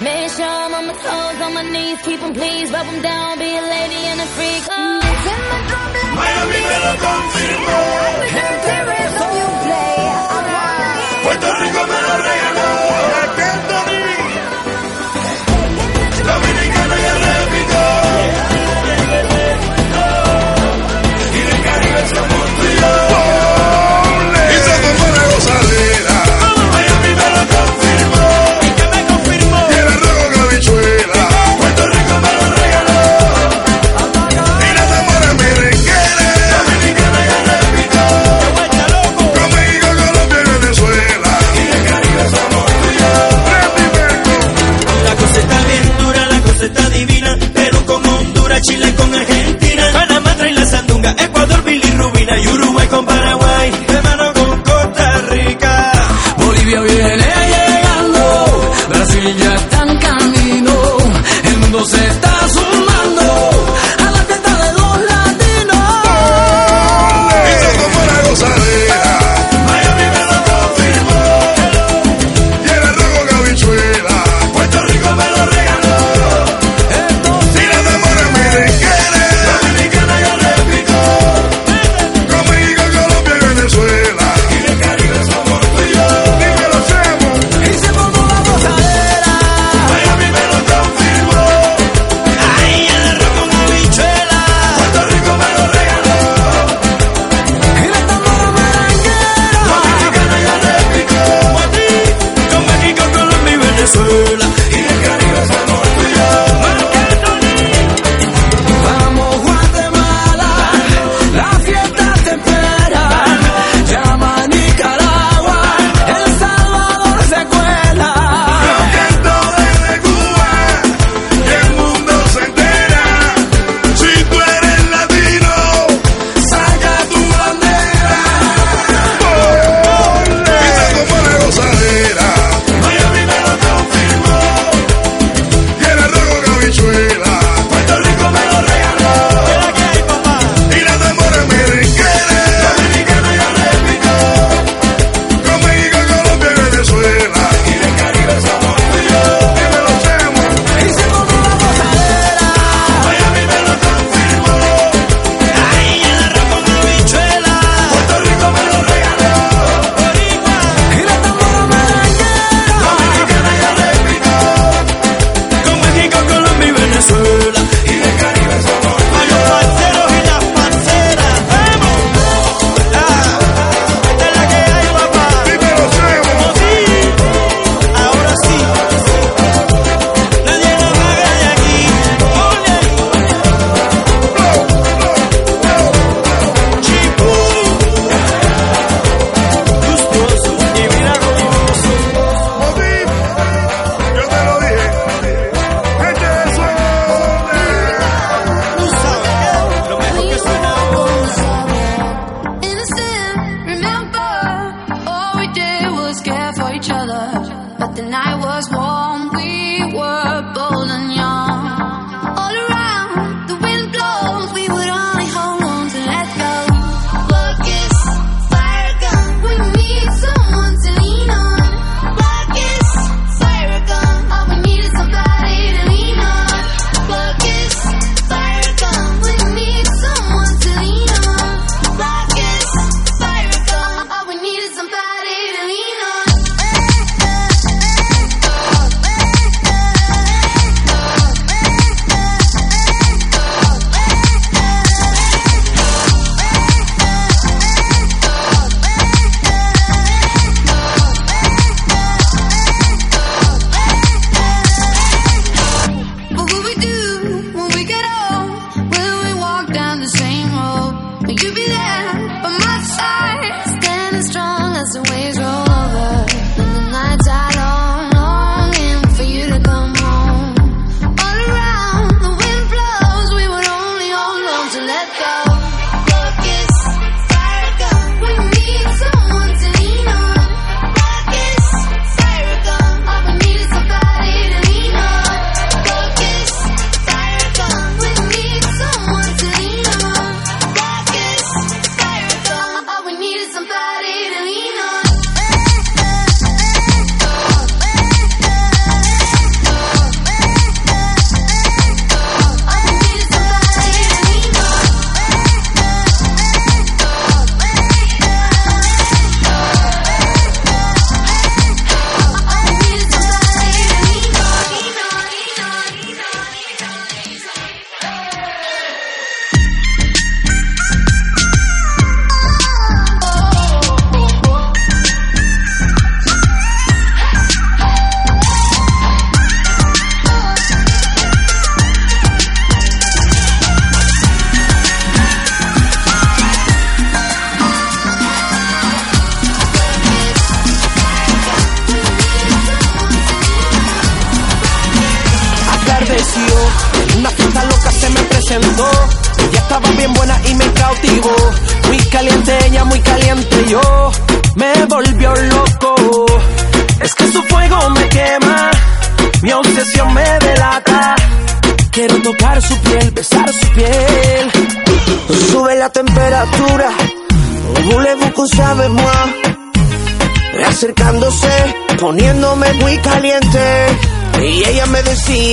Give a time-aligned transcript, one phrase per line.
[0.00, 3.02] Make sure I'm on my toes, on my knees, keep keep 'em please, rub 'em
[3.02, 4.62] down, be a lady and a freak.
[4.70, 5.00] Oh.
[5.02, 7.78] Beating the drum like Miami me lo confirmó.
[8.22, 9.94] the dirty rhythm you play.
[10.08, 13.27] I wanna hear Puerto Rico me lo regaló.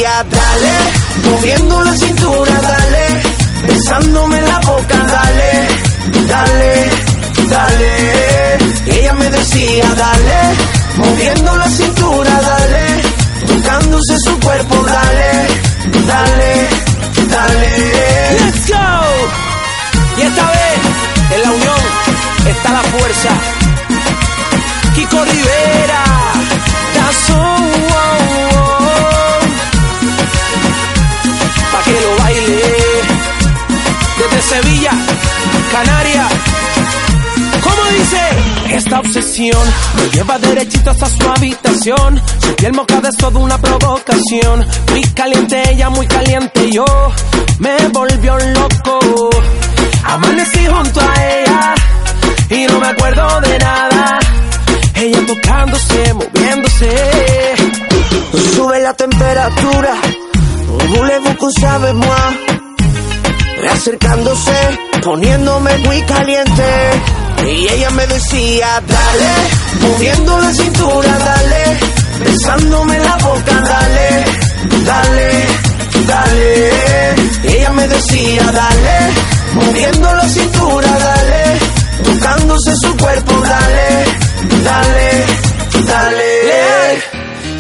[0.05, 0.83] teatrales,
[1.23, 2.14] moviéndolo sin
[41.53, 44.65] hasta su piel mojada es toda una provocación.
[44.91, 46.85] Muy caliente ella, muy caliente yo.
[47.59, 49.29] Me volvió loco.
[50.03, 51.75] Amanecí junto a ella
[52.49, 54.19] y no me acuerdo de nada
[54.95, 56.95] ella tocándose, moviéndose.
[58.55, 59.93] Sube la temperatura,
[60.89, 62.54] voulez-vous qu'on sabe moi?
[63.71, 64.51] Acercándose,
[65.03, 66.63] poniéndome muy caliente.
[67.47, 69.33] Y ella me decía, dale,
[69.81, 71.77] moviendo la cintura, dale,
[72.23, 74.25] besándome la boca, dale,
[74.85, 75.45] dale,
[76.07, 77.15] dale.
[77.43, 79.13] Y ella me decía, dale,
[79.53, 81.59] moviendo la cintura, dale,
[82.03, 84.25] tocándose su cuerpo, dale
[84.65, 85.25] dale,
[85.87, 87.01] dale.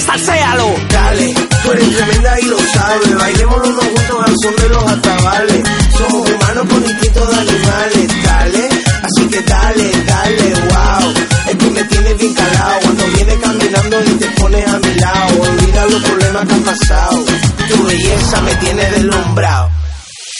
[0.05, 0.75] Salséalo.
[0.89, 1.33] Dale,
[1.65, 3.15] tú eres tremenda y lo sabes.
[3.15, 5.63] Bailemos los dos juntos al son de los atabales.
[5.97, 8.23] Somos humanos con instintos de animales.
[8.23, 8.69] Dale,
[9.03, 11.13] así que dale, dale, wow.
[11.49, 12.79] Es que me tienes bien calado.
[12.83, 15.41] Cuando vienes caminando y te pones a mi lado.
[15.41, 17.25] Olvida los problemas que han pasado.
[17.69, 19.69] Tu belleza me tiene deslumbrado.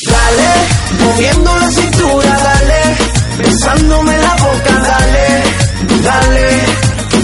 [0.07, 2.97] Dale, moviendo la cintura, dale.
[3.37, 5.65] Besándome la boca, dale
[6.05, 6.47] dale,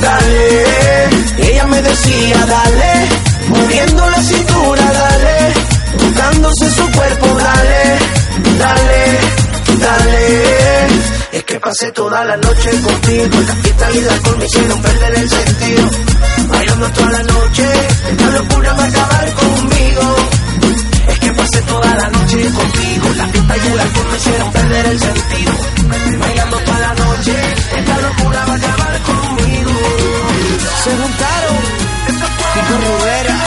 [0.01, 1.49] dale.
[1.49, 2.91] Ella me decía, dale,
[3.71, 5.53] moviendo la cintura, dale,
[5.97, 7.99] buscándose su cuerpo, dale,
[8.59, 9.19] dale,
[9.79, 10.87] dale.
[11.31, 15.15] Es que pasé toda la noche contigo, la fiesta y el alcohol me hicieron perder
[15.15, 15.89] el sentido.
[16.49, 17.65] Bailando toda la noche,
[18.11, 20.15] esta locura va a acabar conmigo.
[21.07, 24.85] Es que pasé toda la noche contigo, la fiesta y el alcohol me hicieron perder
[24.85, 25.53] el sentido.
[26.19, 27.35] Bailando toda la noche,
[27.77, 29.71] esta locura va a acabar conmigo.
[30.83, 31.57] Se juntaron,
[32.53, 33.40] Pico Rivera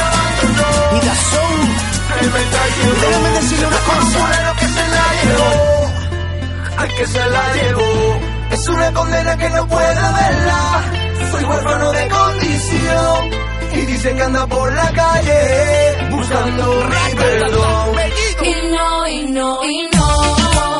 [0.94, 1.94] vida son.
[3.00, 4.54] Déjame decirle una cosa.
[4.58, 5.54] que se la llevó.
[6.78, 8.20] Al que se la llevó.
[8.50, 10.84] Es una condena que no puedo verla.
[11.30, 13.30] Soy huérfano de condición.
[13.72, 17.96] Y dicen que anda por la calle buscando mi perdón.
[18.42, 20.73] Y no, y no, y no.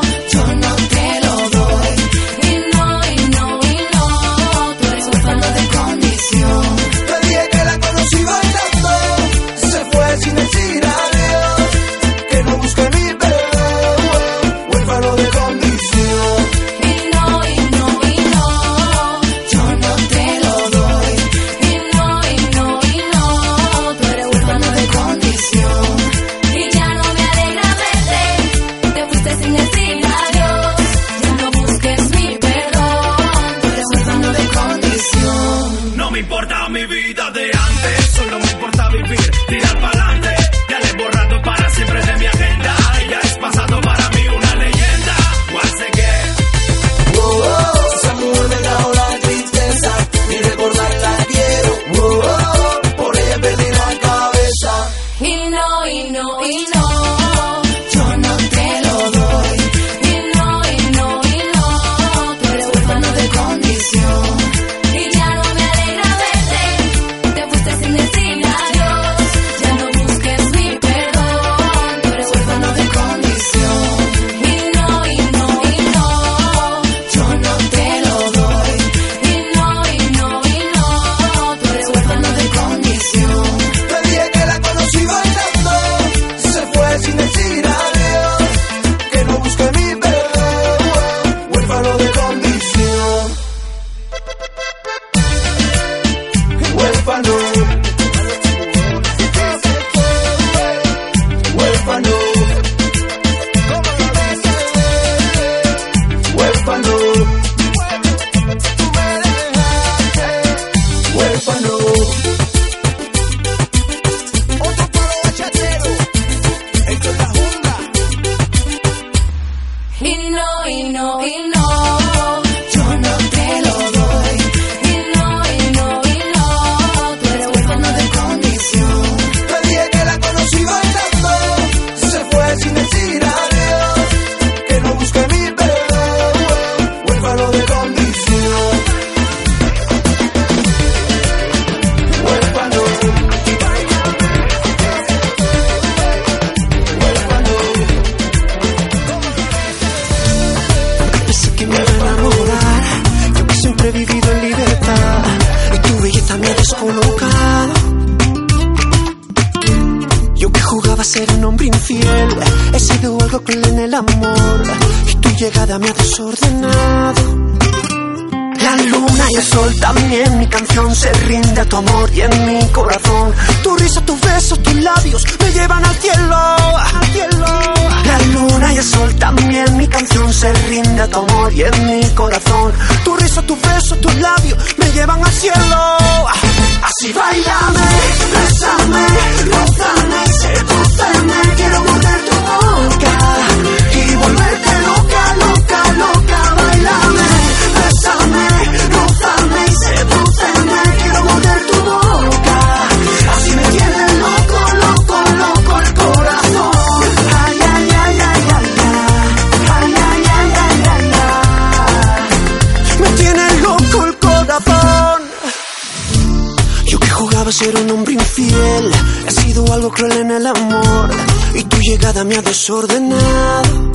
[217.45, 218.91] Pensaba ser un hombre infiel,
[219.27, 221.11] he sido algo cruel en el amor
[221.55, 223.93] y tu llegada me ha desordenado.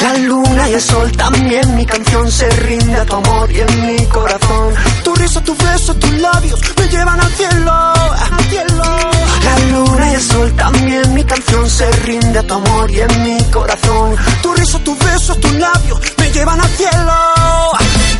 [0.00, 3.86] La luna y el sol también, mi canción se rinde a tu amor y en
[3.86, 4.74] mi corazón.
[5.04, 8.84] Tu risa, tu beso, tus labios me llevan al cielo, al cielo.
[9.44, 13.22] La luna y el sol también, mi canción se rinde a tu amor y en
[13.22, 14.16] mi corazón.
[14.42, 17.12] Tu risa, tu beso, tus labios me llevan al cielo.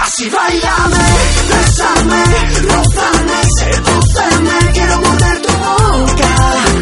[0.00, 1.04] Así bailame,
[1.48, 2.24] besame,
[2.62, 6.73] rozame, sedúceme, quiero morder tu boca.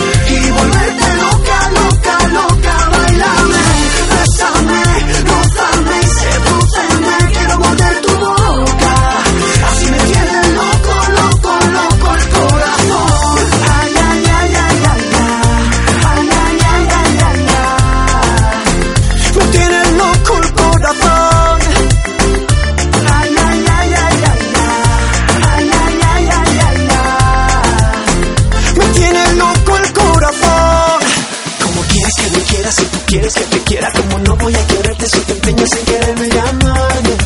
[35.63, 37.17] vuelve sin quererme llamarme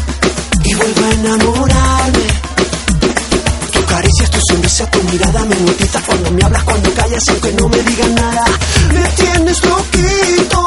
[0.64, 2.26] y vuelvo a enamorarme.
[3.72, 7.68] Tu caricias, tu sonrisa, tu mirada me hipnotiza cuando me hablas, cuando callas, aunque no
[7.68, 8.44] me digas nada.
[8.92, 10.64] Me tienes loquito,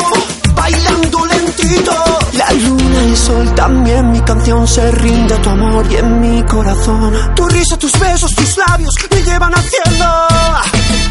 [0.55, 1.93] bailando lentito.
[2.33, 6.21] La luna y el sol también, mi canción se rinde a tu amor y en
[6.21, 7.13] mi corazón.
[7.35, 10.27] Tu risa, tus besos, tus labios me llevan al cielo.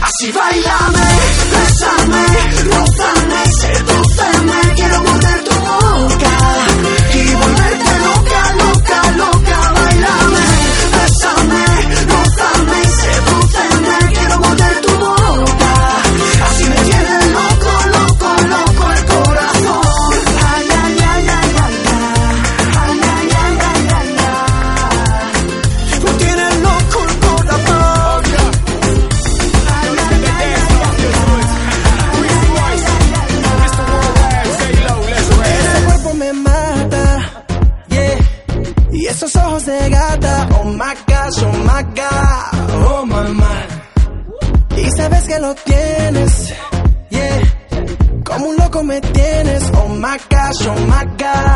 [0.01, 1.07] Así bailame,
[1.53, 2.27] bésame,
[2.65, 3.48] rozame.
[50.69, 51.48] oh my God.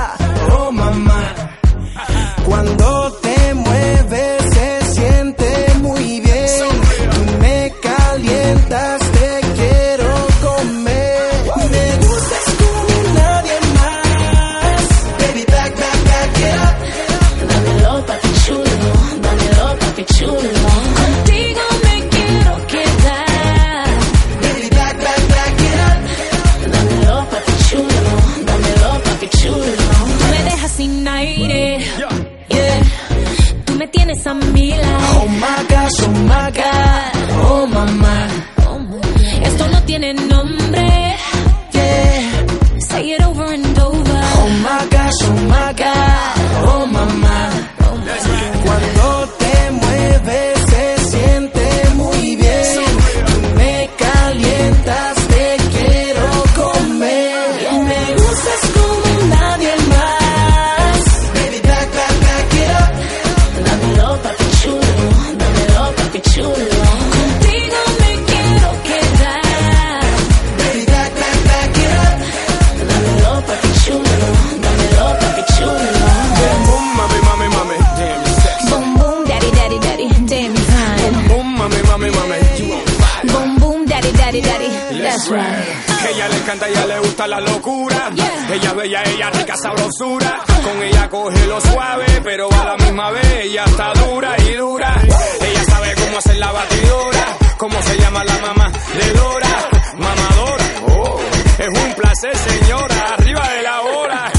[85.22, 86.10] That's right.
[86.10, 88.10] Ella le encanta, ella le gusta la locura.
[88.12, 88.54] Yeah.
[88.54, 90.40] Ella bella, ella rica sabrosura.
[90.64, 95.00] Con ella coge lo suave, pero a la misma vez ella está dura y dura.
[95.40, 100.64] Ella sabe cómo hacer la batidora, cómo se llama la mamá de Dora, mamadora.
[100.88, 101.20] Oh,
[101.58, 104.32] es un placer, señora, arriba de la hora,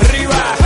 [0.00, 0.61] arriba.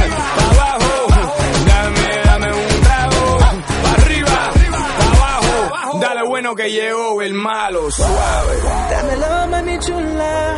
[6.56, 8.56] que llegó el malo, suave.
[8.90, 10.56] Dámelo, mami chula,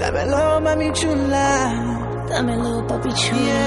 [0.00, 3.60] dámelo, mami chula, dámelo, papi chula,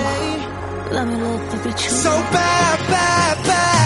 [0.92, 1.72] dámelo, papi.
[1.78, 3.79] So bad, bad, bad.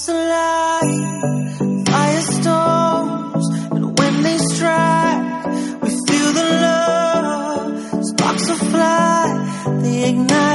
[0.00, 1.58] It's alive,
[1.90, 5.46] firestorms, and when they strike,
[5.82, 8.04] we feel the love.
[8.04, 10.47] Sparks will fly, they ignite.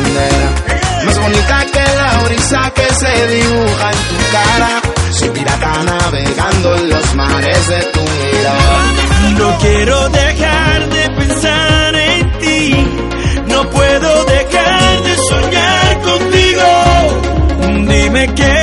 [0.00, 4.80] Más bonita que la brisa que se dibuja en tu cara.
[5.10, 8.82] Soy pirata navegando en los mares de tu mirada.
[9.38, 12.86] No quiero dejar de pensar en ti.
[13.48, 16.62] No puedo dejar de soñar contigo.
[17.88, 18.57] Dime que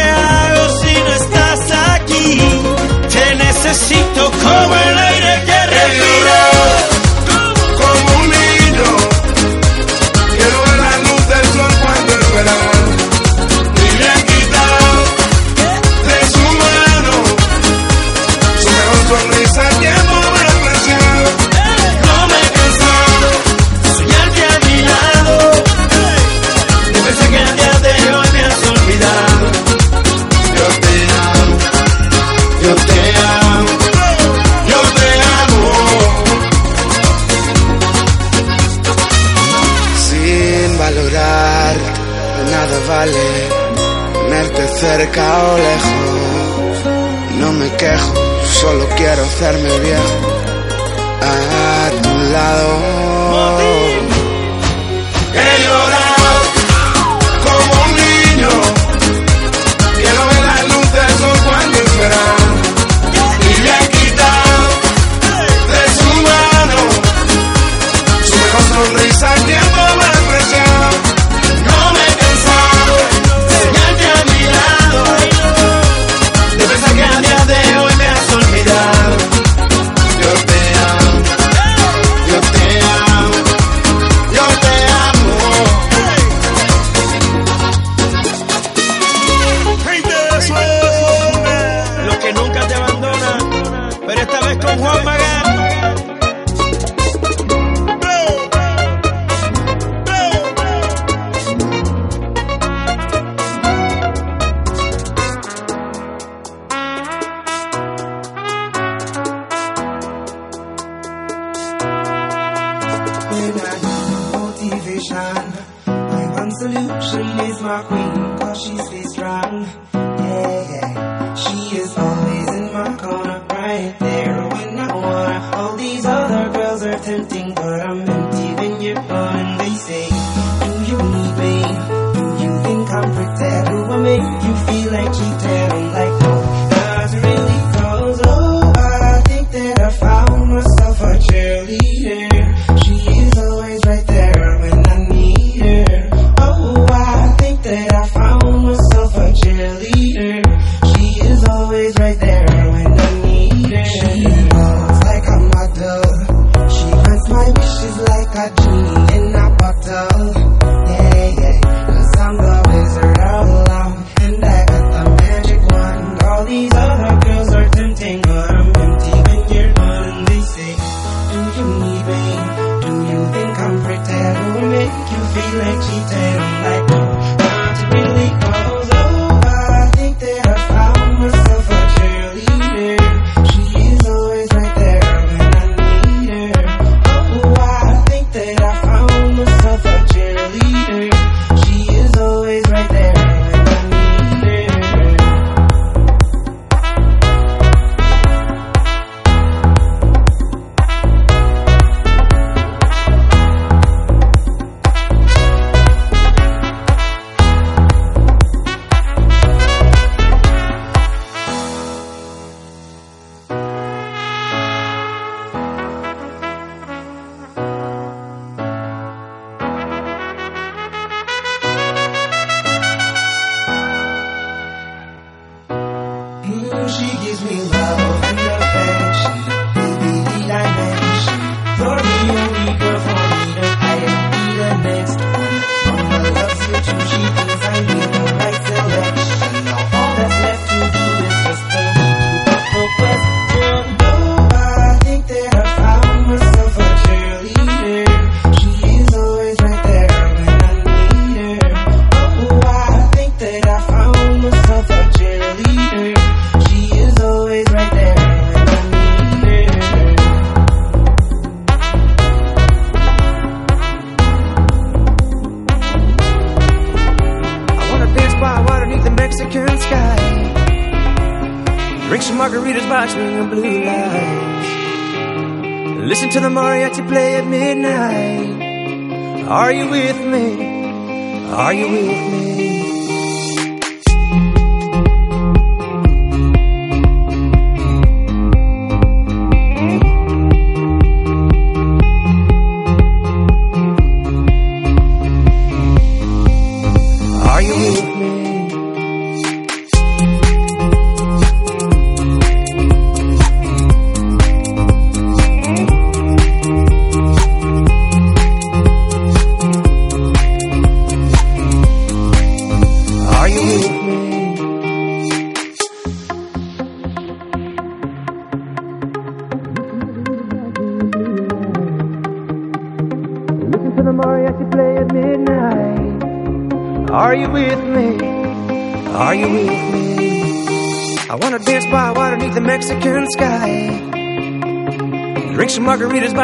[49.36, 50.15] empezar mi día.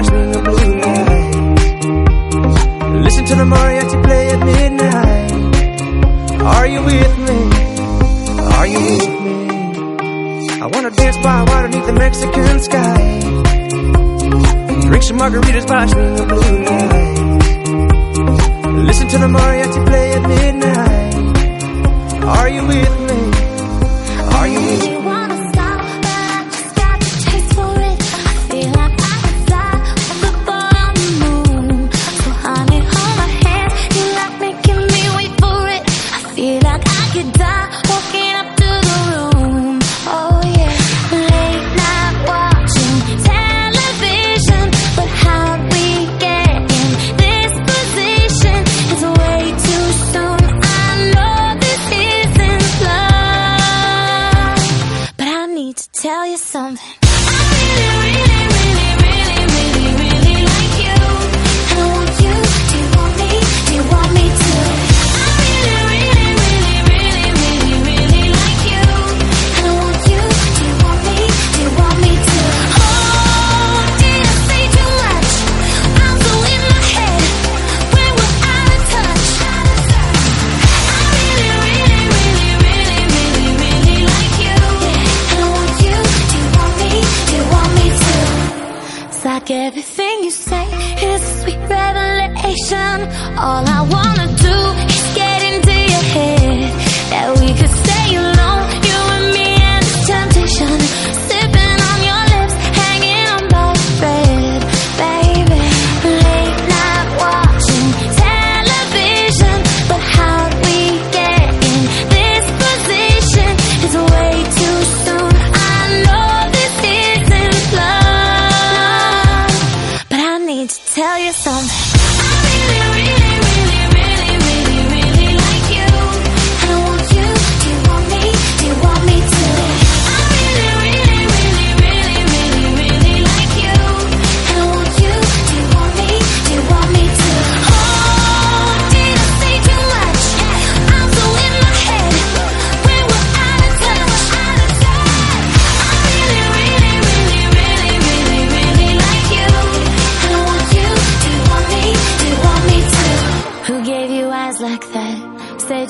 [0.00, 0.27] watch me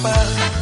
[0.00, 0.61] paja.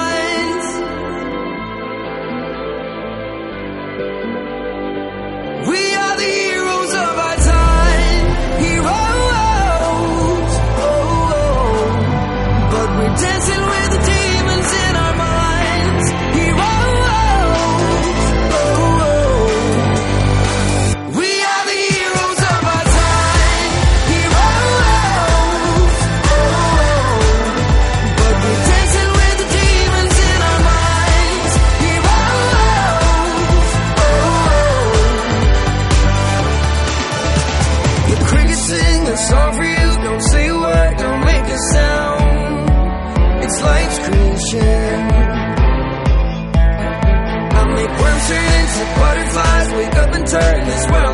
[50.31, 51.10] Turn this world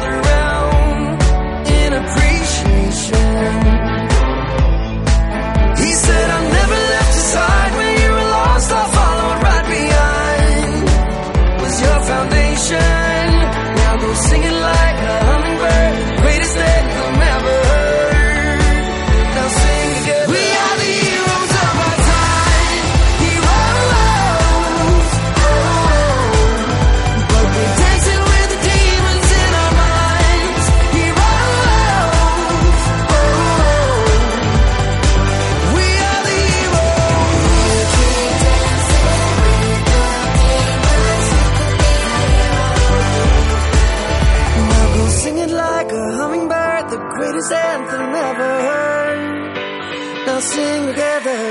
[46.97, 49.55] the greatest anthem ever heard.
[50.25, 51.41] Now sing together.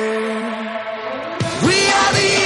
[1.67, 2.46] We are the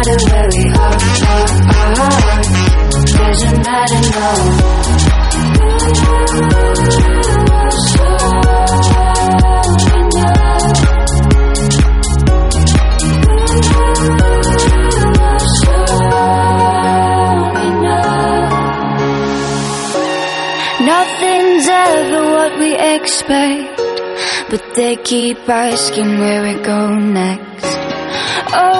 [0.00, 0.98] Matter where we are,
[1.28, 2.42] are, are.
[3.04, 4.30] Doesn't matter, no.
[20.82, 23.76] Nothing's ever what we expect,
[24.50, 27.50] but they keep asking where we go next.
[28.52, 28.79] We're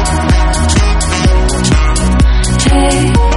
[2.81, 3.30] Hey.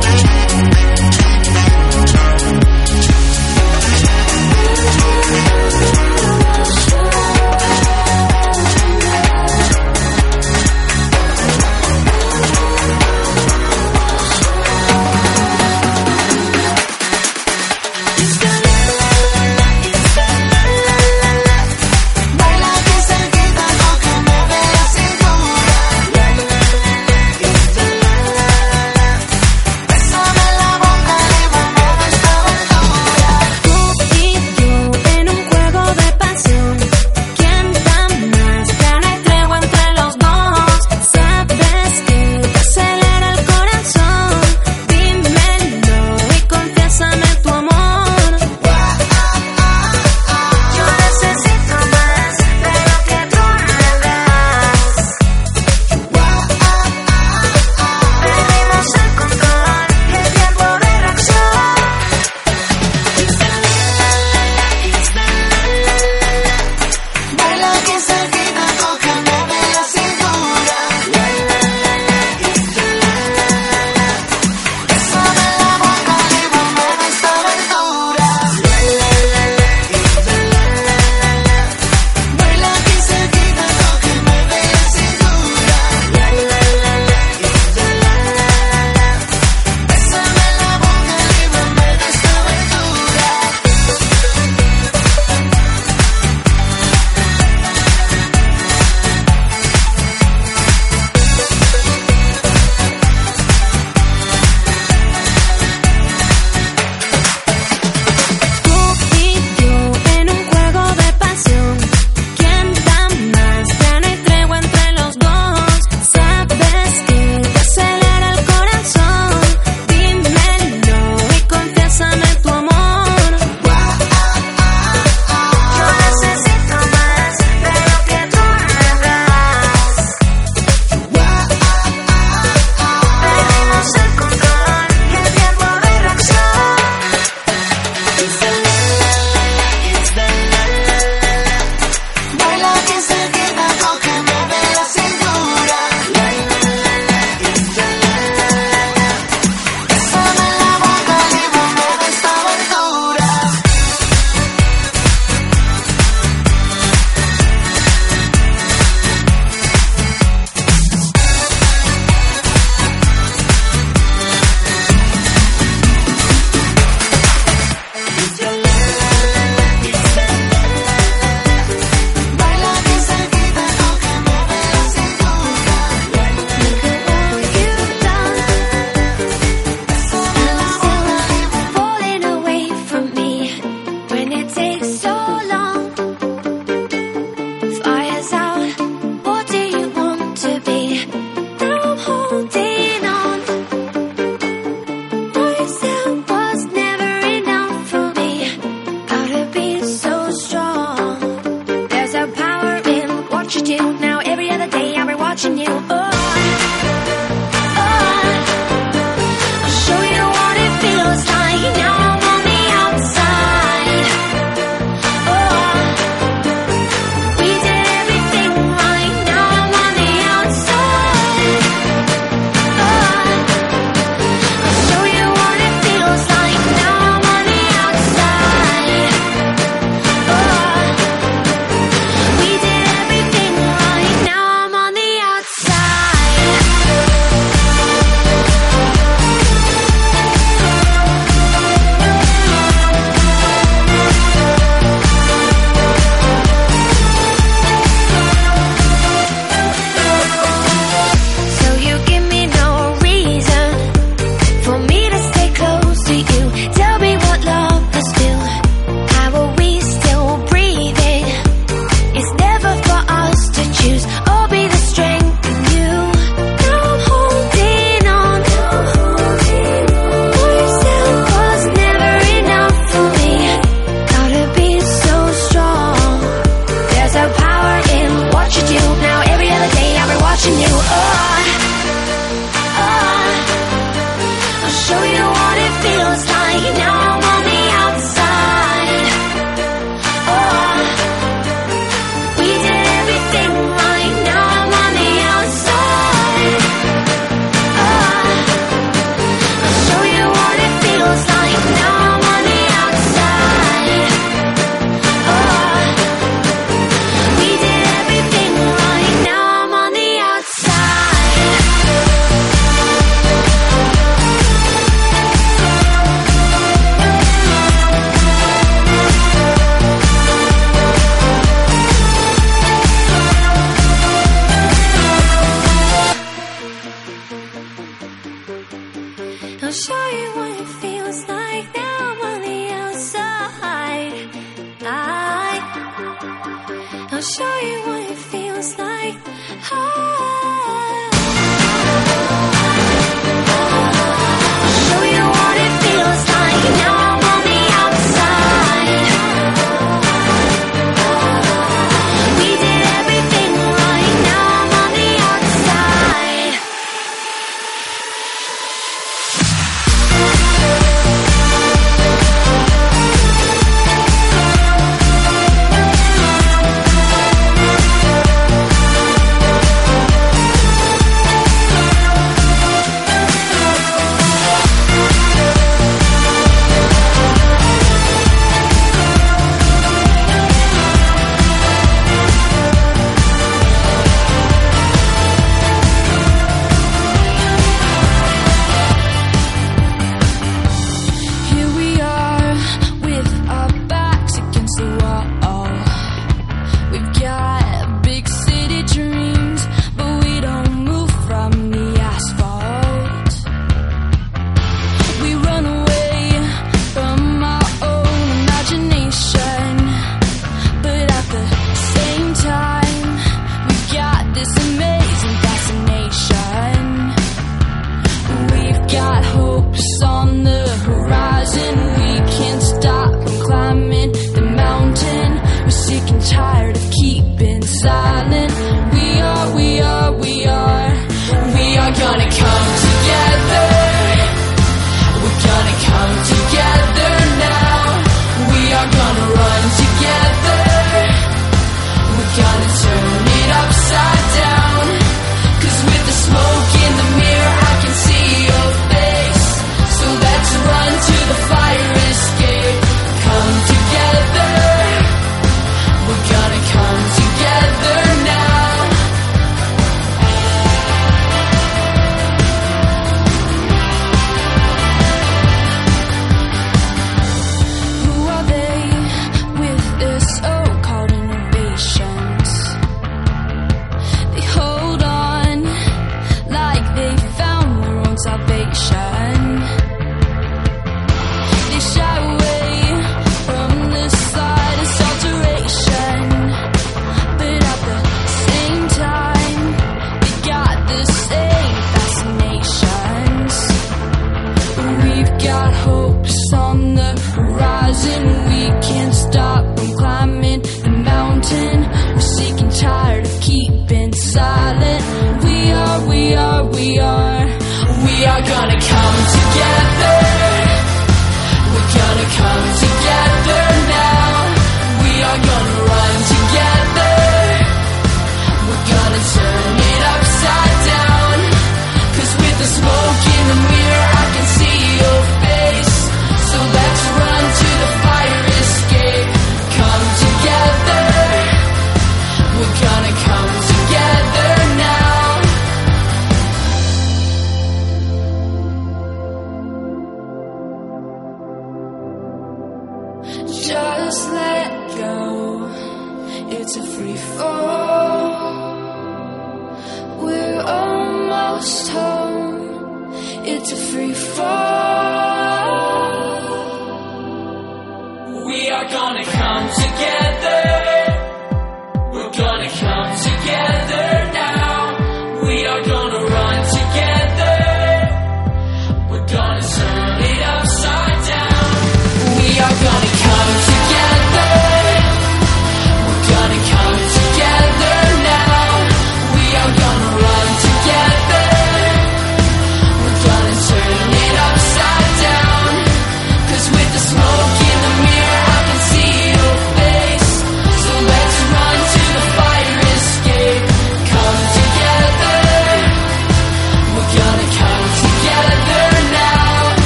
[497.95, 498.34] Horizon.